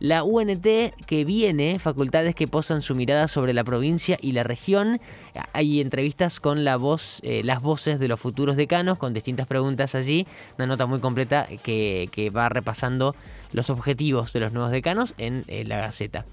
La 0.00 0.24
UNT 0.24 0.66
que 1.06 1.24
viene, 1.26 1.78
facultades 1.78 2.34
que 2.34 2.48
posan 2.48 2.80
su 2.80 2.94
mirada 2.94 3.28
sobre 3.28 3.52
la 3.52 3.64
provincia 3.64 4.16
y 4.18 4.32
la 4.32 4.42
región. 4.42 4.98
Hay 5.52 5.82
entrevistas 5.82 6.40
con 6.40 6.64
la 6.64 6.76
voz, 6.76 7.20
eh, 7.22 7.42
las 7.44 7.60
voces 7.60 8.00
de 8.00 8.08
los 8.08 8.18
futuros 8.18 8.56
decanos, 8.56 8.96
con 8.96 9.12
distintas 9.12 9.46
preguntas 9.46 9.94
allí. 9.94 10.26
Una 10.56 10.66
nota 10.66 10.86
muy 10.86 11.00
completa 11.00 11.46
que, 11.62 12.32
va 12.34 12.48
repasando 12.48 13.14
los 13.52 13.70
objetivos 13.70 14.32
de 14.32 14.40
los 14.40 14.52
nuevos 14.52 14.72
decanos 14.72 15.14
en 15.18 15.44
eh, 15.48 15.64
la 15.64 15.78
Gaceta. 15.78 16.24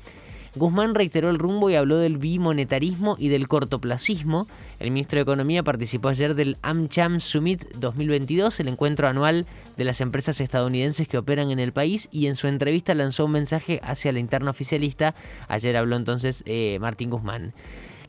Guzmán 0.58 0.96
reiteró 0.96 1.30
el 1.30 1.38
rumbo 1.38 1.70
y 1.70 1.76
habló 1.76 1.98
del 1.98 2.18
bimonetarismo 2.18 3.16
y 3.20 3.30
del 3.30 3.48
cortoplacismo. 3.48 4.48
El 4.80 4.92
ministro 4.92 5.18
de 5.18 5.24
Economía 5.24 5.64
participó 5.64 6.10
ayer 6.10 6.36
del 6.36 6.58
AmCham 6.62 7.20
Summit 7.20 7.64
2022, 7.76 8.60
el 8.60 8.68
encuentro 8.70 9.08
anual 9.08 9.46
de 9.78 9.84
las 9.84 10.02
empresas 10.02 10.42
estadounidenses 10.42 11.08
que 11.08 11.18
operan 11.18 11.52
en 11.52 11.60
el 11.60 11.74
país, 11.74 12.10
y 12.12 12.28
en 12.28 12.36
su 12.36 12.48
entrevista 12.48 12.96
lanzó 12.96 13.26
un 13.26 13.32
mensaje 13.32 13.80
hacia 13.84 14.12
la 14.12 14.20
interna 14.20 14.50
oficialista. 14.50 15.14
Ayer 15.48 15.78
habló 15.78 15.96
entonces 15.96 16.44
eh, 16.46 16.78
Martín 16.82 17.10
Guzmán. 17.10 17.54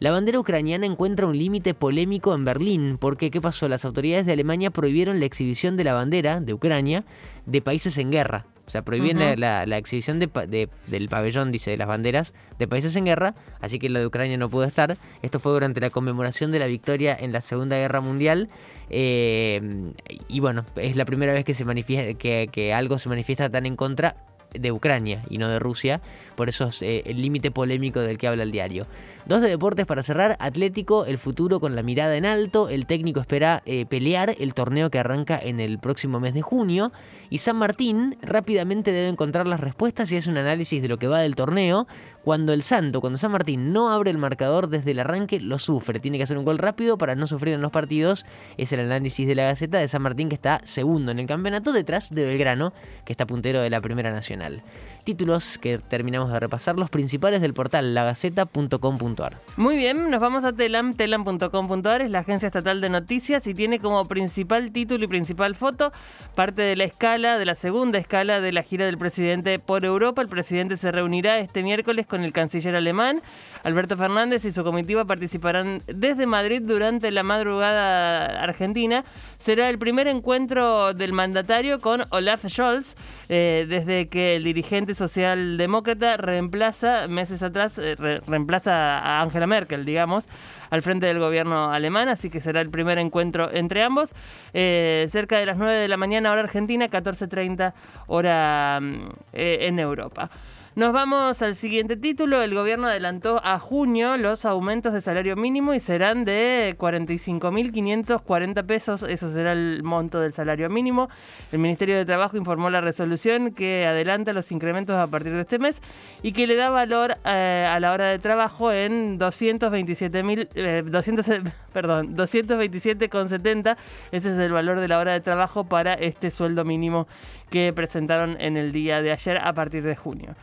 La 0.00 0.12
bandera 0.12 0.38
ucraniana 0.38 0.86
encuentra 0.86 1.26
un 1.26 1.36
límite 1.36 1.74
polémico 1.74 2.34
en 2.34 2.44
Berlín, 2.44 2.98
porque 3.00 3.30
¿qué 3.30 3.40
pasó? 3.40 3.68
Las 3.68 3.84
autoridades 3.84 4.26
de 4.26 4.32
Alemania 4.32 4.70
prohibieron 4.70 5.18
la 5.18 5.26
exhibición 5.26 5.76
de 5.76 5.84
la 5.84 5.92
bandera 5.92 6.40
de 6.40 6.54
Ucrania 6.54 7.04
de 7.46 7.60
países 7.60 7.98
en 7.98 8.12
guerra. 8.12 8.46
O 8.68 8.70
sea, 8.70 8.82
prohibieron 8.82 9.40
la, 9.40 9.64
exhibición 9.78 10.18
del 10.18 11.08
pabellón, 11.08 11.52
dice, 11.52 11.70
de 11.70 11.78
las 11.78 11.88
banderas 11.88 12.34
de 12.58 12.68
países 12.68 12.94
en 12.96 13.06
guerra, 13.06 13.34
así 13.62 13.78
que 13.78 13.88
la 13.88 13.98
de 13.98 14.06
Ucrania 14.06 14.36
no 14.36 14.50
pudo 14.50 14.64
estar. 14.64 14.98
Esto 15.22 15.40
fue 15.40 15.52
durante 15.52 15.80
la 15.80 15.88
conmemoración 15.88 16.52
de 16.52 16.58
la 16.58 16.66
victoria 16.66 17.16
en 17.18 17.32
la 17.32 17.40
Segunda 17.40 17.76
Guerra 17.76 18.02
Mundial. 18.02 18.50
Eh, 18.90 19.90
y 20.28 20.40
bueno, 20.40 20.66
es 20.76 20.96
la 20.96 21.06
primera 21.06 21.32
vez 21.32 21.46
que, 21.46 21.54
se 21.54 21.64
manifiesta, 21.64 22.18
que, 22.18 22.50
que 22.52 22.74
algo 22.74 22.98
se 22.98 23.08
manifiesta 23.08 23.48
tan 23.48 23.64
en 23.64 23.74
contra 23.74 24.16
de 24.52 24.70
Ucrania 24.70 25.24
y 25.30 25.38
no 25.38 25.48
de 25.48 25.58
Rusia. 25.58 26.02
Por 26.38 26.48
eso 26.48 26.66
es 26.66 26.82
eh, 26.82 27.02
el 27.04 27.20
límite 27.20 27.50
polémico 27.50 27.98
del 27.98 28.16
que 28.16 28.28
habla 28.28 28.44
el 28.44 28.52
diario. 28.52 28.86
Dos 29.26 29.42
de 29.42 29.48
deportes 29.48 29.86
para 29.86 30.04
cerrar. 30.04 30.36
Atlético, 30.38 31.04
el 31.04 31.18
futuro 31.18 31.58
con 31.58 31.74
la 31.74 31.82
mirada 31.82 32.16
en 32.16 32.24
alto. 32.24 32.68
El 32.68 32.86
técnico 32.86 33.18
espera 33.18 33.60
eh, 33.66 33.86
pelear 33.86 34.36
el 34.38 34.54
torneo 34.54 34.88
que 34.88 35.00
arranca 35.00 35.36
en 35.36 35.58
el 35.58 35.80
próximo 35.80 36.20
mes 36.20 36.34
de 36.34 36.42
junio. 36.42 36.92
Y 37.28 37.38
San 37.38 37.56
Martín 37.56 38.16
rápidamente 38.22 38.92
debe 38.92 39.08
encontrar 39.08 39.48
las 39.48 39.58
respuestas 39.58 40.12
y 40.12 40.16
es 40.16 40.28
un 40.28 40.38
análisis 40.38 40.80
de 40.80 40.86
lo 40.86 40.96
que 40.96 41.08
va 41.08 41.18
del 41.18 41.34
torneo. 41.34 41.88
Cuando 42.22 42.52
el 42.52 42.62
Santo, 42.62 43.00
cuando 43.00 43.18
San 43.18 43.32
Martín 43.32 43.72
no 43.72 43.90
abre 43.90 44.12
el 44.12 44.18
marcador 44.18 44.68
desde 44.68 44.92
el 44.92 45.00
arranque, 45.00 45.40
lo 45.40 45.58
sufre. 45.58 45.98
Tiene 45.98 46.18
que 46.18 46.24
hacer 46.24 46.38
un 46.38 46.44
gol 46.44 46.58
rápido 46.58 46.98
para 46.98 47.16
no 47.16 47.26
sufrir 47.26 47.54
en 47.54 47.62
los 47.62 47.72
partidos. 47.72 48.24
Es 48.58 48.72
el 48.72 48.80
análisis 48.80 49.26
de 49.26 49.34
la 49.34 49.44
Gaceta 49.44 49.78
de 49.78 49.88
San 49.88 50.02
Martín 50.02 50.28
que 50.28 50.36
está 50.36 50.60
segundo 50.62 51.10
en 51.10 51.18
el 51.18 51.26
campeonato 51.26 51.72
detrás 51.72 52.14
de 52.14 52.24
Belgrano, 52.24 52.72
que 53.04 53.12
está 53.12 53.26
puntero 53.26 53.60
de 53.60 53.70
la 53.70 53.80
Primera 53.80 54.12
Nacional 54.12 54.62
títulos 55.08 55.56
que 55.56 55.78
terminamos 55.78 56.27
de 56.32 56.40
repasar, 56.40 56.76
los 56.76 56.90
principales 56.90 57.40
del 57.40 57.54
portal 57.54 57.94
lagaceta.com.ar. 57.94 59.36
Muy 59.56 59.76
bien, 59.76 60.10
nos 60.10 60.20
vamos 60.20 60.44
a 60.44 60.52
Telam, 60.52 60.94
telam.com.ar, 60.94 62.02
es 62.02 62.10
la 62.10 62.20
agencia 62.20 62.46
estatal 62.46 62.80
de 62.80 62.88
noticias 62.88 63.46
y 63.46 63.54
tiene 63.54 63.78
como 63.78 64.04
principal 64.04 64.72
título 64.72 65.04
y 65.04 65.08
principal 65.08 65.54
foto 65.54 65.92
parte 66.34 66.62
de 66.62 66.76
la 66.76 66.84
escala, 66.84 67.38
de 67.38 67.44
la 67.44 67.54
segunda 67.54 67.98
escala 67.98 68.40
de 68.40 68.52
la 68.52 68.62
gira 68.62 68.86
del 68.86 68.98
presidente 68.98 69.58
por 69.58 69.84
Europa. 69.84 70.22
El 70.22 70.28
presidente 70.28 70.76
se 70.76 70.90
reunirá 70.92 71.38
este 71.38 71.62
miércoles 71.62 72.06
con 72.06 72.22
el 72.22 72.32
canciller 72.32 72.76
alemán. 72.76 73.20
Alberto 73.64 73.96
Fernández 73.96 74.44
y 74.44 74.52
su 74.52 74.62
comitiva 74.64 75.04
participarán 75.04 75.82
desde 75.86 76.26
Madrid 76.26 76.62
durante 76.64 77.10
la 77.10 77.22
madrugada 77.22 78.42
argentina. 78.42 79.04
Será 79.38 79.68
el 79.68 79.78
primer 79.78 80.08
encuentro 80.08 80.94
del 80.94 81.12
mandatario 81.12 81.78
con 81.78 82.04
Olaf 82.10 82.44
Scholz 82.48 82.96
eh, 83.28 83.66
desde 83.68 84.08
que 84.08 84.34
el 84.34 84.42
dirigente 84.42 84.94
socialdemócrata 84.94 86.16
reemplaza, 86.16 87.06
meses 87.06 87.44
atrás, 87.44 87.78
eh, 87.78 87.94
reemplaza 88.26 88.98
a 88.98 89.22
Angela 89.22 89.46
Merkel, 89.46 89.84
digamos, 89.84 90.26
al 90.70 90.82
frente 90.82 91.06
del 91.06 91.20
gobierno 91.20 91.70
alemán, 91.70 92.08
así 92.08 92.30
que 92.30 92.40
será 92.40 92.60
el 92.60 92.68
primer 92.68 92.98
encuentro 92.98 93.48
entre 93.52 93.84
ambos. 93.84 94.10
Eh, 94.54 95.06
cerca 95.08 95.38
de 95.38 95.46
las 95.46 95.56
9 95.56 95.72
de 95.72 95.88
la 95.88 95.96
mañana, 95.96 96.32
hora 96.32 96.42
argentina, 96.42 96.88
14.30 96.88 97.74
hora 98.08 98.80
mm, 98.80 99.08
en 99.34 99.78
Europa. 99.78 100.30
Nos 100.78 100.92
vamos 100.92 101.42
al 101.42 101.56
siguiente 101.56 101.96
título. 101.96 102.40
El 102.40 102.54
gobierno 102.54 102.86
adelantó 102.86 103.40
a 103.42 103.58
junio 103.58 104.16
los 104.16 104.44
aumentos 104.44 104.92
de 104.92 105.00
salario 105.00 105.34
mínimo 105.34 105.74
y 105.74 105.80
serán 105.80 106.24
de 106.24 106.76
45.540 106.78 108.64
pesos. 108.64 109.02
Eso 109.02 109.28
será 109.32 109.54
el 109.54 109.82
monto 109.82 110.20
del 110.20 110.32
salario 110.32 110.68
mínimo. 110.68 111.08
El 111.50 111.58
Ministerio 111.58 111.96
de 111.96 112.04
Trabajo 112.04 112.36
informó 112.36 112.70
la 112.70 112.80
resolución 112.80 113.52
que 113.52 113.86
adelanta 113.86 114.32
los 114.32 114.52
incrementos 114.52 114.94
a 114.94 115.08
partir 115.08 115.32
de 115.32 115.40
este 115.40 115.58
mes 115.58 115.82
y 116.22 116.30
que 116.30 116.46
le 116.46 116.54
da 116.54 116.70
valor 116.70 117.16
eh, 117.24 117.66
a 117.68 117.80
la 117.80 117.90
hora 117.90 118.06
de 118.06 118.20
trabajo 118.20 118.70
en 118.70 119.18
227.000, 119.18 120.48
eh, 120.54 120.84
200, 120.86 121.26
perdón, 121.72 122.14
227,70. 122.14 123.76
Ese 124.12 124.30
es 124.30 124.38
el 124.38 124.52
valor 124.52 124.78
de 124.78 124.86
la 124.86 125.00
hora 125.00 125.10
de 125.10 125.20
trabajo 125.20 125.64
para 125.64 125.94
este 125.94 126.30
sueldo 126.30 126.64
mínimo 126.64 127.08
que 127.50 127.72
presentaron 127.72 128.40
en 128.40 128.56
el 128.56 128.70
día 128.70 129.02
de 129.02 129.10
ayer 129.10 129.38
a 129.38 129.52
partir 129.54 129.82
de 129.82 129.96
junio. 129.96 130.36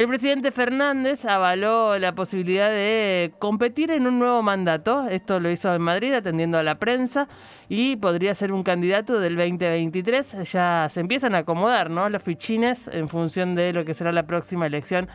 El 0.00 0.08
presidente 0.08 0.50
Fernández 0.50 1.26
avaló 1.26 1.98
la 1.98 2.14
posibilidad 2.14 2.70
de 2.70 3.34
competir 3.38 3.90
en 3.90 4.06
un 4.06 4.18
nuevo 4.18 4.40
mandato. 4.40 5.06
Esto 5.06 5.40
lo 5.40 5.50
hizo 5.50 5.74
en 5.74 5.82
Madrid 5.82 6.14
atendiendo 6.14 6.56
a 6.56 6.62
la 6.62 6.78
prensa 6.78 7.28
y 7.68 7.96
podría 7.96 8.34
ser 8.34 8.50
un 8.50 8.62
candidato 8.62 9.20
del 9.20 9.36
2023. 9.36 10.50
Ya 10.50 10.86
se 10.88 11.00
empiezan 11.00 11.34
a 11.34 11.40
acomodar 11.40 11.90
¿no? 11.90 12.08
los 12.08 12.22
fichines 12.22 12.88
en 12.88 13.10
función 13.10 13.54
de 13.54 13.74
lo 13.74 13.84
que 13.84 13.92
será 13.92 14.10
la 14.10 14.22
próxima 14.22 14.66
elección 14.66 15.06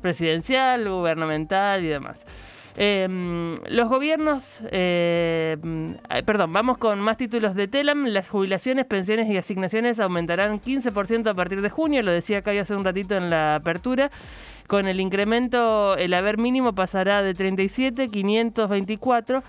presidencial, 0.00 0.88
gubernamental 0.88 1.84
y 1.84 1.86
demás. 1.86 2.24
Em, 2.74 3.54
los 3.68 3.88
gobiernos, 3.88 4.60
eh, 4.70 5.56
perdón, 6.24 6.52
vamos 6.52 6.78
con 6.78 7.00
más 7.00 7.16
títulos 7.18 7.54
de 7.54 7.68
TELAM. 7.68 8.06
Las 8.06 8.28
jubilaciones, 8.28 8.86
pensiones 8.86 9.28
y 9.28 9.36
asignaciones 9.36 10.00
aumentarán 10.00 10.60
15% 10.60 11.30
a 11.30 11.34
parpartir 11.34 11.60
de 11.60 11.68
junio, 11.70 12.02
lo 12.02 12.12
decía 12.12 12.38
acá 12.38 12.52
hace 12.52 12.74
un 12.74 12.84
ratito 12.84 13.16
en 13.16 13.28
la 13.30 13.56
apertura. 13.56 14.10
Con 14.68 14.86
el 14.86 15.00
incremento, 15.00 15.96
el 15.96 16.14
haber 16.14 16.38
mínimo 16.38 16.72
pasará 16.72 17.22
de 17.22 17.34
37, 17.34 18.08
524 18.08 19.42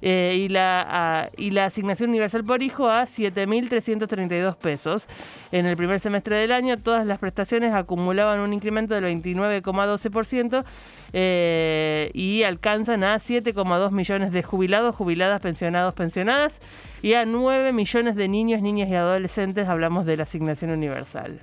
eh, 0.00 0.36
y, 0.38 0.48
la, 0.48 1.30
y 1.36 1.50
la 1.50 1.66
asignación 1.66 2.10
universal 2.10 2.44
por 2.44 2.62
hijo 2.62 2.88
a 2.88 3.04
7.332 3.04 4.56
pesos. 4.56 5.06
En 5.52 5.66
el 5.66 5.76
primer 5.76 6.00
semestre 6.00 6.36
del 6.36 6.52
año, 6.52 6.76
todas 6.76 7.06
las 7.06 7.18
prestaciones 7.18 7.74
acumulaban 7.74 8.40
un 8.40 8.52
incremento 8.52 8.94
del 8.94 9.04
29,12% 9.04 10.64
eh, 11.12 12.10
y 12.14 12.42
alcanzan 12.42 13.04
a 13.04 13.16
7,2 13.16 13.90
millones 13.90 14.32
de 14.32 14.42
jubilados, 14.42 14.94
jubiladas, 14.94 15.40
pensionados, 15.40 15.94
pensionadas 15.94 16.60
y 17.02 17.14
a 17.14 17.24
9 17.24 17.72
millones 17.72 18.16
de 18.16 18.28
niños, 18.28 18.62
niñas 18.62 18.88
y 18.88 18.94
adolescentes. 18.94 19.68
Hablamos 19.68 20.06
de 20.06 20.16
la 20.16 20.24
asignación 20.24 20.70
universal. 20.70 21.40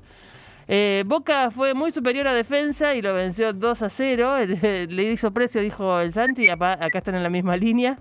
Eh, 0.68 1.04
Boca 1.06 1.52
fue 1.52 1.76
muy 1.76 1.92
superior 1.92 2.28
a 2.28 2.34
defensa 2.34 2.96
y 2.96 3.02
lo 3.02 3.14
venció 3.14 3.54
2 3.54 3.82
a 3.82 3.90
0. 3.90 4.38
Le 4.90 5.04
hizo 5.12 5.32
precio, 5.32 5.62
dijo 5.62 6.00
el 6.00 6.12
Santi. 6.12 6.50
Acá 6.50 6.98
están 6.98 7.16
en 7.16 7.24
la 7.24 7.30
misma 7.30 7.58
línea. 7.58 7.98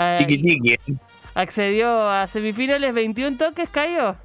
Eh. 0.00 0.76
Accedió 1.34 2.08
a 2.08 2.26
semifinales, 2.26 2.94
21 2.94 3.36
toques, 3.36 3.68
Cayo. 3.68 4.16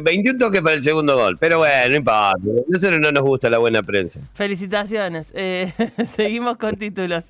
21 0.00 0.38
toques 0.38 0.62
para 0.62 0.74
el 0.74 0.82
segundo 0.82 1.16
gol, 1.16 1.36
pero 1.38 1.58
bueno, 1.58 1.88
no 1.90 1.94
importa. 1.94 2.32
Nosotros 2.68 2.98
no 2.98 3.12
nos 3.12 3.22
gusta 3.22 3.50
la 3.50 3.58
buena 3.58 3.82
prensa. 3.82 4.20
Felicitaciones. 4.34 5.32
Eh, 5.34 5.72
seguimos 6.06 6.56
con 6.56 6.76
títulos. 6.76 7.26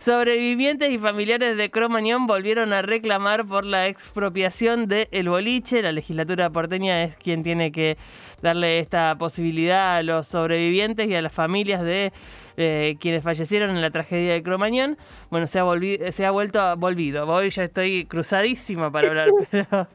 Sobrevivientes 0.00 0.90
y 0.90 0.98
familiares 0.98 1.56
de 1.56 1.70
Cromañón 1.70 2.26
volvieron 2.26 2.72
a 2.72 2.80
reclamar 2.80 3.46
por 3.46 3.64
la 3.66 3.88
expropiación 3.88 4.88
del 4.88 5.08
el 5.10 5.28
boliche. 5.28 5.82
La 5.82 5.92
legislatura 5.92 6.48
porteña 6.50 7.04
es 7.04 7.16
quien 7.16 7.42
tiene 7.42 7.72
que 7.72 7.98
darle 8.40 8.78
esta 8.78 9.16
posibilidad 9.18 9.96
a 9.96 10.02
los 10.02 10.26
sobrevivientes 10.28 11.08
y 11.08 11.14
a 11.14 11.20
las 11.20 11.32
familias 11.32 11.82
de 11.82 12.12
eh, 12.60 12.96
quienes 12.98 13.22
fallecieron 13.22 13.70
en 13.70 13.80
la 13.80 13.90
tragedia 13.90 14.32
de 14.32 14.42
Cromañón. 14.42 14.98
Bueno, 15.30 15.46
se 15.46 15.60
ha, 15.60 16.12
se 16.12 16.26
ha 16.26 16.30
vuelto 16.32 16.60
a, 16.60 16.74
volvido. 16.74 17.24
Hoy 17.24 17.50
ya 17.50 17.62
estoy 17.62 18.04
cruzadísima 18.06 18.90
para 18.90 19.08
hablar, 19.10 19.28
pero 19.52 19.86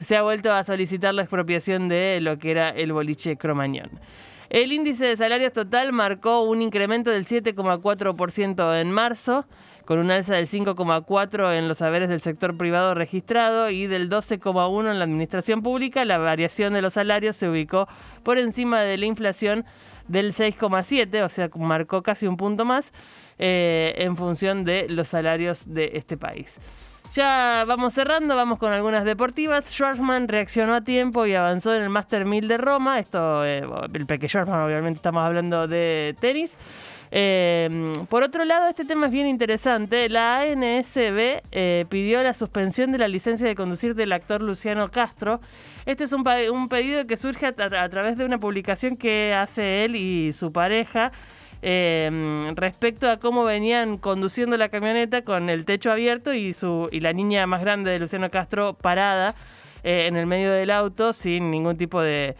se 0.00 0.14
ha 0.14 0.20
vuelto 0.22 0.52
a 0.52 0.62
solicitar 0.62 1.14
la 1.14 1.22
expropiación 1.22 1.88
de 1.88 2.18
lo 2.20 2.38
que 2.38 2.50
era 2.50 2.68
el 2.68 2.92
boliche 2.92 3.38
Cromañón. 3.38 3.90
El 4.50 4.72
índice 4.72 5.06
de 5.06 5.16
salarios 5.16 5.54
total 5.54 5.94
marcó 5.94 6.42
un 6.42 6.60
incremento 6.60 7.10
del 7.10 7.24
7,4% 7.24 8.80
en 8.80 8.90
marzo, 8.90 9.46
con 9.86 9.98
un 9.98 10.10
alza 10.10 10.34
del 10.34 10.48
5,4% 10.48 11.58
en 11.58 11.66
los 11.66 11.78
saberes 11.78 12.10
del 12.10 12.20
sector 12.20 12.58
privado 12.58 12.94
registrado 12.94 13.70
y 13.70 13.86
del 13.86 14.10
12,1% 14.10 14.90
en 14.90 14.98
la 14.98 15.04
administración 15.04 15.62
pública. 15.62 16.04
La 16.04 16.18
variación 16.18 16.74
de 16.74 16.82
los 16.82 16.92
salarios 16.92 17.36
se 17.36 17.48
ubicó 17.48 17.88
por 18.22 18.38
encima 18.38 18.82
de 18.82 18.98
la 18.98 19.06
inflación 19.06 19.64
del 20.08 20.32
6,7, 20.32 21.24
o 21.24 21.28
sea, 21.28 21.50
marcó 21.56 22.02
casi 22.02 22.26
un 22.26 22.36
punto 22.36 22.64
más 22.64 22.92
eh, 23.38 23.94
en 23.96 24.16
función 24.16 24.64
de 24.64 24.88
los 24.88 25.08
salarios 25.08 25.72
de 25.72 25.92
este 25.94 26.16
país. 26.16 26.58
Ya 27.12 27.64
vamos 27.66 27.94
cerrando, 27.94 28.36
vamos 28.36 28.58
con 28.58 28.72
algunas 28.72 29.04
deportivas. 29.04 29.70
Schwarzman 29.70 30.28
reaccionó 30.28 30.74
a 30.74 30.80
tiempo 30.82 31.24
y 31.24 31.34
avanzó 31.34 31.74
en 31.74 31.82
el 31.82 31.88
Master 31.88 32.24
1000 32.24 32.48
de 32.48 32.58
Roma. 32.58 32.98
Esto, 32.98 33.44
eh, 33.44 33.64
el 33.92 34.06
Peque 34.06 34.28
Schwarzman, 34.28 34.60
obviamente 34.60 34.96
estamos 34.96 35.22
hablando 35.22 35.66
de 35.68 36.16
tenis. 36.20 36.56
Eh, 37.10 37.92
por 38.08 38.22
otro 38.22 38.44
lado, 38.44 38.68
este 38.68 38.84
tema 38.84 39.06
es 39.06 39.12
bien 39.12 39.26
interesante. 39.26 40.08
La 40.08 40.40
ANSB 40.40 41.42
pidió 41.88 42.22
la 42.22 42.34
suspensión 42.34 42.92
de 42.92 42.98
la 42.98 43.08
licencia 43.08 43.46
de 43.46 43.54
conducir 43.54 43.94
del 43.94 44.12
actor 44.12 44.42
Luciano 44.42 44.90
Castro. 44.90 45.40
Este 45.86 46.04
es 46.04 46.12
un, 46.12 46.24
pedido 46.68 47.06
que 47.06 47.16
surge 47.16 47.46
a, 47.46 47.52
través 47.52 48.18
de 48.18 48.24
una 48.24 48.38
publicación 48.38 48.96
que 48.96 49.34
hace 49.34 49.84
él 49.84 49.96
y 49.96 50.32
su 50.32 50.52
pareja. 50.52 51.12
Eh, 51.62 52.52
respecto 52.54 53.10
a 53.10 53.16
cómo 53.16 53.44
venían 53.44 53.96
conduciendo 53.96 54.56
la 54.56 54.68
camioneta 54.68 55.22
con 55.22 55.48
el 55.48 55.64
techo 55.64 55.90
abierto 55.90 56.34
y, 56.34 56.52
su, 56.52 56.88
y 56.92 57.00
la 57.00 57.12
niña 57.12 57.46
más 57.46 57.62
grande 57.62 57.90
de 57.90 57.98
Luciano 57.98 58.30
Castro 58.30 58.74
parada 58.74 59.34
eh, 59.82 60.06
en 60.06 60.16
el 60.16 60.26
medio 60.26 60.52
del 60.52 60.70
auto 60.70 61.12
sin 61.12 61.50
ningún 61.50 61.76
tipo 61.76 62.00
de, 62.02 62.36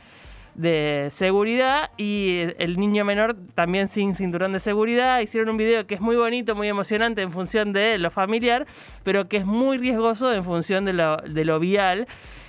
de 0.57 1.09
seguridad 1.11 1.91
y 1.99 2.39
el 2.59 2.79
niño 2.79 3.05
menor 3.05 3.37
también 3.55 3.89
sin 3.89 4.15
cinturón 4.15 4.53
de 4.53 4.61
seguridad. 4.61 5.21
Hicieron 5.21 5.51
un 5.51 5.57
video 5.57 5.87
que 5.87 5.95
es 5.95 6.01
muy 6.01 6.17
bonito, 6.17 6.55
muy 6.55 6.69
emocionante 6.69 7.23
en 7.23 7.31
función 7.31 7.73
de 7.73 7.99
lo 7.99 8.11
familiar, 8.11 8.67
pero 9.05 9.29
que 9.29 9.37
es 9.37 9.47
muy 9.47 9.79
riesgoso 9.79 10.33
en 10.33 10.45
función 10.45 10.87
de 10.87 10.93
lo, 10.95 11.61
vial 11.61 12.07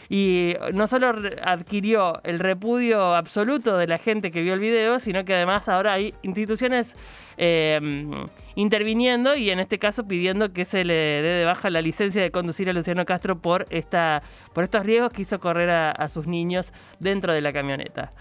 y 0.09 0.55
no 0.73 0.87
solo 0.87 1.13
adquirió 1.43 2.21
el 2.23 2.39
repudio 2.39 3.15
absoluto 3.15 3.77
de 3.77 3.87
la 3.87 3.97
gente 3.97 4.31
que 4.31 4.41
vio 4.41 4.53
el 4.53 4.59
video, 4.59 4.99
sino 4.99 5.25
que 5.25 5.33
además 5.35 5.67
ahora 5.67 5.93
hay 5.93 6.13
instituciones 6.23 6.95
eh, 7.37 7.79
interviniendo 8.57 9.35
y 9.35 9.51
en 9.51 9.59
este 9.59 9.77
caso 9.77 10.07
pidiendo 10.07 10.51
que 10.51 10.65
se 10.65 10.83
le 10.83 10.93
dé 10.93 11.21
de 11.21 11.45
baja 11.45 11.69
la 11.69 11.81
licencia 11.81 12.23
de 12.23 12.31
conducir 12.31 12.67
a 12.69 12.73
Luciano 12.73 13.05
Castro 13.05 13.39
por, 13.39 13.67
esta, 13.69 14.23
por 14.53 14.63
estos 14.63 14.83
riesgos 14.83 15.11
que 15.11 15.21
hizo 15.21 15.39
correr 15.39 15.69
a, 15.69 16.09
sus 16.09 16.25
niños 16.25 16.73
dentro 16.99 17.33
de 17.33 17.41
la 17.41 17.53
camioneta. 17.53 18.13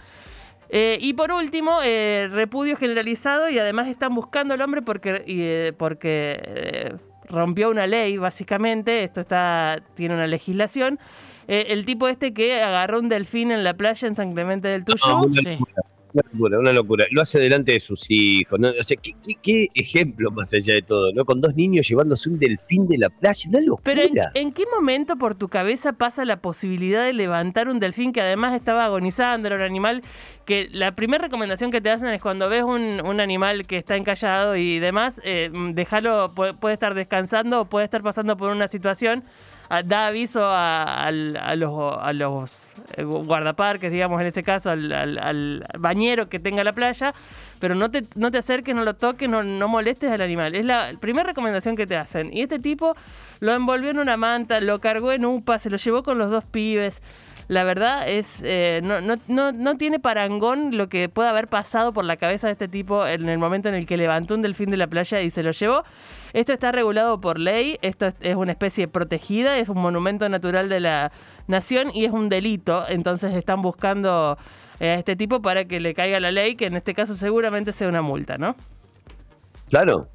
Eh, 0.68 0.98
y 1.00 1.14
por 1.14 1.32
último, 1.32 1.78
eh, 1.82 2.28
repudio 2.30 2.76
generalizado 2.76 3.48
y 3.48 3.58
además 3.58 3.88
están 3.88 4.14
buscando 4.14 4.52
al 4.52 4.60
hombre 4.60 4.82
porque, 4.82 5.24
eh, 5.26 5.72
porque 5.78 6.96
rompió 7.26 7.70
una 7.70 7.86
ley, 7.86 8.16
básicamente. 8.16 9.04
Esto 9.04 9.20
está 9.20 9.82
tiene 9.94 10.14
una 10.14 10.26
legislación. 10.26 10.98
el 11.48 11.84
tipo 11.84 12.08
este 12.08 12.32
que 12.32 12.62
agarró 12.62 12.98
un 12.98 13.08
delfín 13.08 13.50
en 13.50 13.64
la 13.64 13.74
playa 13.74 14.08
en 14.08 14.16
San 14.16 14.32
Clemente 14.32 14.68
del 14.68 14.84
Tuyú. 14.84 15.30
Una 16.16 16.22
locura, 16.32 16.58
una 16.58 16.72
locura. 16.72 17.04
Lo 17.10 17.20
hace 17.20 17.38
delante 17.38 17.72
de 17.72 17.80
sus 17.80 18.10
hijos. 18.10 18.58
¿no? 18.58 18.68
O 18.68 18.82
sea, 18.82 18.96
¿qué, 19.42 19.68
ejemplo 19.74 20.30
más 20.30 20.52
allá 20.54 20.74
de 20.74 20.82
todo, 20.82 21.12
¿no? 21.12 21.26
Con 21.26 21.42
dos 21.42 21.54
niños 21.54 21.86
llevándose 21.86 22.30
un 22.30 22.38
delfín 22.38 22.88
de 22.88 22.96
la 22.96 23.10
playa. 23.10 23.50
Una 23.50 23.60
locura. 23.60 23.82
Pero 23.84 24.02
¿en, 24.34 24.52
qué 24.52 24.64
momento 24.74 25.16
por 25.16 25.34
tu 25.34 25.48
cabeza 25.48 25.92
pasa 25.92 26.24
la 26.24 26.40
posibilidad 26.40 27.04
de 27.04 27.12
levantar 27.12 27.68
un 27.68 27.80
delfín 27.80 28.12
que 28.12 28.22
además 28.22 28.54
estaba 28.54 28.84
agonizando? 28.84 29.48
Era 29.48 29.56
un 29.56 29.62
animal 29.62 30.02
que 30.46 30.68
la 30.72 30.94
primera 30.94 31.24
recomendación 31.24 31.70
que 31.70 31.82
te 31.82 31.90
hacen 31.90 32.08
es 32.08 32.22
cuando 32.22 32.48
ves 32.48 32.62
un, 32.62 33.20
animal 33.20 33.66
que 33.66 33.76
está 33.76 33.96
encallado 33.96 34.56
y 34.56 34.78
demás, 34.78 35.20
eh, 35.24 35.50
déjalo, 35.72 36.32
puede 36.34 36.74
estar 36.74 36.94
descansando 36.94 37.62
o 37.62 37.64
puede 37.66 37.84
estar 37.84 38.02
pasando 38.02 38.36
por 38.36 38.50
una 38.50 38.68
situación 38.68 39.24
da 39.84 40.06
aviso 40.06 40.42
a, 40.44 41.10
los, 41.12 42.62
eh, 42.96 43.02
guardaparques, 43.04 43.90
digamos, 43.90 44.20
en 44.20 44.26
ese 44.28 44.42
caso, 44.42 44.70
al, 44.70 45.64
bañero 45.78 46.28
que 46.28 46.38
tenga 46.38 46.64
la 46.64 46.72
playa, 46.72 47.14
pero 47.60 47.74
no 47.74 47.90
te, 47.90 48.02
no 48.14 48.30
te 48.30 48.38
acerques, 48.38 48.74
no 48.74 48.84
lo 48.84 48.94
toques, 48.94 49.28
no, 49.28 49.42
no 49.42 49.68
molestes 49.68 50.10
al 50.10 50.20
animal. 50.20 50.54
Es 50.54 50.64
la 50.64 50.92
primera 51.00 51.28
recomendación 51.28 51.76
que 51.76 51.86
te 51.86 51.96
hacen. 51.96 52.32
Y 52.32 52.42
este 52.42 52.58
tipo 52.58 52.94
lo 53.40 53.54
envolvió 53.54 53.90
en 53.90 53.98
una 53.98 54.16
manta, 54.16 54.60
lo 54.60 54.78
cargó 54.80 55.12
en 55.12 55.24
UPA, 55.24 55.58
se 55.58 55.70
lo 55.70 55.76
llevó 55.76 56.02
con 56.02 56.18
los 56.18 56.30
dos 56.30 56.44
pibes 56.44 57.02
la 57.48 57.62
verdad 57.64 58.08
es, 58.08 58.40
eh, 58.44 58.80
no, 58.82 59.00
no, 59.00 59.16
no, 59.28 59.52
no, 59.52 59.76
tiene 59.76 60.00
parangón 60.00 60.76
lo 60.76 60.88
que 60.88 61.08
pueda 61.08 61.30
haber 61.30 61.46
pasado 61.46 61.92
por 61.92 62.04
la 62.04 62.16
cabeza 62.16 62.48
de 62.48 62.52
este 62.52 62.66
tipo 62.66 63.06
en 63.06 63.28
el 63.28 63.38
momento 63.38 63.68
en 63.68 63.74
el 63.76 63.86
que 63.86 63.96
levantó 63.96 64.34
un 64.34 64.42
delfín 64.42 64.70
de 64.70 64.76
la 64.76 64.88
playa 64.88 65.20
y 65.20 65.30
se 65.30 65.42
lo 65.42 65.52
llevó. 65.52 65.84
Esto 66.32 66.52
está 66.52 66.72
regulado 66.72 67.20
por 67.20 67.38
ley, 67.38 67.78
esto 67.82 68.08
es 68.20 68.34
una 68.34 68.52
especie 68.52 68.88
protegida, 68.88 69.58
es 69.58 69.68
un 69.68 69.78
monumento 69.78 70.28
natural 70.28 70.68
de 70.68 70.80
la 70.80 71.12
nación 71.46 71.90
y 71.94 72.04
es 72.04 72.12
un 72.12 72.28
delito, 72.28 72.84
entonces 72.88 73.34
están 73.34 73.62
buscando 73.62 74.36
eh, 74.80 74.90
a 74.90 74.94
este 74.94 75.14
tipo 75.14 75.40
para 75.40 75.64
que 75.66 75.78
le 75.78 75.94
caiga 75.94 76.18
la 76.18 76.32
ley, 76.32 76.56
que 76.56 76.66
en 76.66 76.76
este 76.76 76.94
caso 76.94 77.14
seguramente 77.14 77.72
sea 77.72 77.88
una 77.88 78.02
multa, 78.02 78.38
¿no? 78.38 78.56
Claro, 79.68 80.08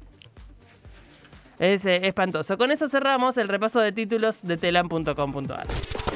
es 1.58 1.86
eh, 1.86 2.06
espantoso. 2.06 2.58
Con 2.58 2.70
eso 2.72 2.88
cerramos 2.88 3.38
el 3.38 3.48
repaso 3.48 3.80
de 3.80 3.92
títulos 3.92 4.42
de 4.42 4.56
telam.com.ar. 4.56 5.66